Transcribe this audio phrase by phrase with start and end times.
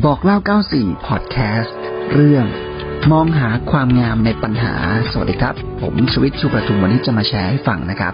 [0.00, 0.38] บอกเล่า
[0.72, 1.76] 94 พอดแคสต์
[2.14, 2.46] เรื่อง
[3.12, 4.74] มองหาความงามในปัญหา
[5.10, 8.12] สวัสดีครับ ผมชวิตชุประทุมวันนี้จะมาแชร์ให้ฟังนะครับ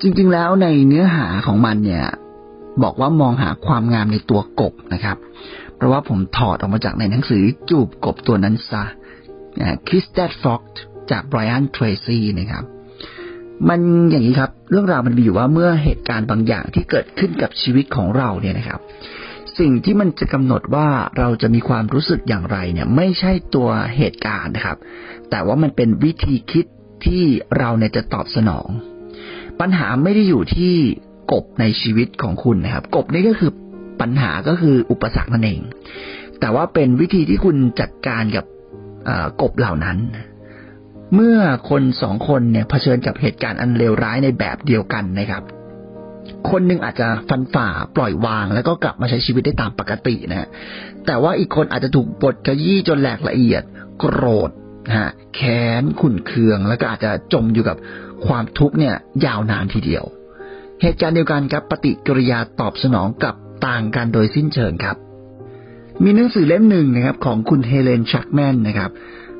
[0.00, 2.04] จริงๆแล้วในเนื้อหาของมันเนี่ย
[2.82, 5.16] บอกว่ามองหาความงามในตัวกบนะครับ
[5.76, 8.84] เพราะว่าผมถอดออกมาจากในหนังสือจูบกบตัวนั้นซะ
[9.88, 10.62] Kiss That Frog
[11.10, 12.64] จาก Brian Tracy นะครับ
[13.68, 13.80] มัน
[14.10, 18.80] อย่างนี้ครับ เรื่องราวมันมีอยู่ว่าเมื่อเหตุการณ์บางอย่างที่เกิดขึ้นกับชีวิตของเราเนี่ยนะครับ
[19.60, 24.78] สิ่งที่มันจะกำหนดว่าเราจะมีความรู้สึกอย่างไรเนี่ย ไม่ใช่ตัวเหตุการณ์นะครับ
[25.30, 26.66] แต่ว่ามันเป็นวิธีคิด
[27.06, 27.24] ที่
[27.58, 28.68] เราเนี่ยจะตอบสนอง
[29.60, 30.74] ปัญหาไม่ได้อยู่ที่
[31.32, 33.50] กบในชีวิตของคุณนะครับ กบนี่ก็คือ
[34.00, 35.60] ปัญหาก็คืออุปสรรคนั่นเอง
[36.40, 38.44] แต่ว่าเป็นวิธีที่คุณจัดการกับ
[39.42, 39.98] กบเหล่านั้น
[41.14, 41.38] เมื่อ
[41.70, 45.42] คนสองคนเนี่ยเผชิญกับเหตุการณ์อันเลวร้ายในแบบเดียวกันนะครับ
[46.50, 50.48] คนหนึ่งอาจจะฟันฝ่าปล่อยวาง แล้วก็กลับมาใช้ชีวิตได้ตามปกตินะ
[51.06, 53.62] แต่ว่าอีกคนอาจจะถูกบดกระยี่จนแหลกละเอียด
[53.98, 54.50] โกรธ
[54.88, 57.76] นะฮะแค้นขุ่นเคือง แล้วก็อาจจะจมอยู่กับ
[58.26, 60.04] ความทุกข์เนี่ยยาวนานทีเดียว
[60.82, 63.34] เหตุการณ์เดียวกันครับปฏิกิริยาตอบสนองกับ
[63.66, 64.96] ต่างกันโดยสิ้นเชิงครับ
[66.02, 68.90] มีหนังสือเล่มหนึ่งนะครับ ของคุณเฮเลนชักแมนนะครับ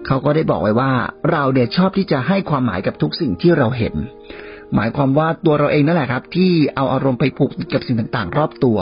[0.07, 0.93] เขาก็ได้บอกไว้ว่า
[1.31, 3.95] เราเดี่ยชอบที่จะให้ความหมายกับทุกสิ่งที่เราเห็น
[4.75, 8.79] หมายความว่าตัวเราเองนั่นแหละครับ ที่เอาอารมณ์ไปผูกกับสิ่งต่างๆ รอบตัว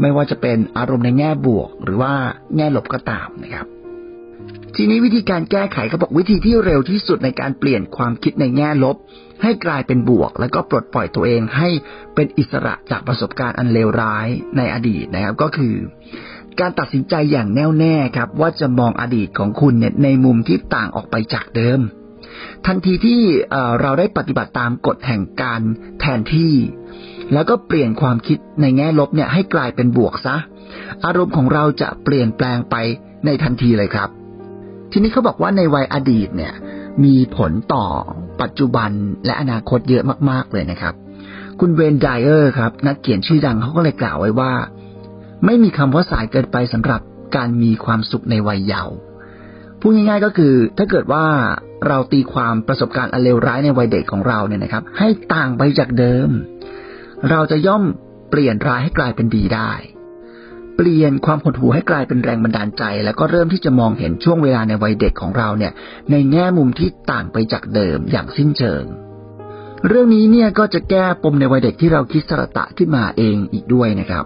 [0.00, 2.12] ไม่ว่าจะเป็นอารมณ์ในแง่บวก หรือว่า
[2.56, 3.66] แง่ลบก็ตามนะครับ
[4.76, 8.96] ทีนี้วิธีการแก้ไขเขาบอกวิธีที่เร็วที่สุดในการเปลี่ยนความคิดในแง่ลบ
[9.42, 11.68] ให้กลายเป็นบวก แล้วก็ปลดปล่อยตัวเองให้
[12.14, 15.74] เป็นอิสระจากประสบการณ์อันเลวร้ายในอดีตนะครับ ก็คือ
[16.60, 21.80] การตัดสินใจอย่างแน่วแน่ครับ ว่าจะมองอดีตของคุณในมุมที่ต่างออกไปจากเดิม
[22.66, 23.20] ทันทีที่
[23.80, 25.60] เราได้ปฏิบัติตามกฎแห่งการ
[26.00, 26.54] แทนที่
[27.32, 30.36] แล้วก็เปลี่ยนความคิดในแง่ลบเนี่ยให้กลายเป็นบวกซะ
[31.04, 32.76] อารมณ์ของเราจะเปลี่ยนแปลงไป
[33.26, 34.08] ในทันทีเลยครับ
[34.92, 36.54] ทีนี้เขาบอกว่าในวัยอดีตเนี่ย
[37.04, 37.86] มีผลต่อ
[38.40, 38.90] ปัจจุบัน
[39.24, 40.94] และอนาคตเยอะมาก ๆ เลยนะครับ
[41.60, 44.52] คุณเวนไดเออร์ครับ นักเขียนชื่อดังเขาก็เลยกล่าวไว้ว่า
[45.44, 47.00] ไม่มีคำว่าสายเกินไปสำหรับ
[47.36, 48.94] การมีความสุขในวัยเยาว์
[49.80, 51.24] พูดง่ายๆก็คือ ถ้าเกิดว่า
[51.86, 56.28] เราตีความประสบการณ์อันเลวร้ายในวัยเด็กของเราเนี่ยนะครับ ให้ต่างไปจากเดิม
[57.30, 57.82] เราจะย่อม
[58.30, 59.72] เปลี่ยนร้ายให้กลายเป็นดีได้
[60.76, 65.72] เปลี่ยนความหดหู่ให้กลายเป็นแรงบันดาลใจ แล้วก็เริ่มที่จะมองเห็นช่วงเวลาในวัยเด็กของเราเนี่ย
[66.10, 68.84] ในแง่มุมที่ต่างไปจากเดิมอย่างสิ้นเชิง
[69.86, 74.24] เรื่องนี้เนี่ยก็จะแก้ปมในวัยเด็กที่เราคิดสระตะขึ้นมาเองอีกด้วยนะครับ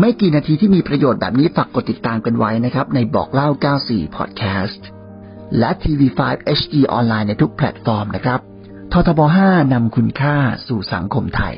[0.00, 3.48] ไม่กี่นาทีที่มีประโยชน์แบบนี้ฝากกดติดตามกันไว้นะครับ ในบอกเล่า
[3.84, 4.82] 94 Podcast
[5.58, 6.20] และ TV5
[6.58, 8.40] HD ออนไลน์ในทุกแพลตฟอร์มนะครับ
[8.92, 10.36] ททบ 5นำคุณค่า
[10.66, 11.56] สู่สังคมไทย